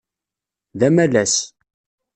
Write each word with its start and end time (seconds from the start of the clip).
D 0.79 0.81
amalas. 0.87 1.35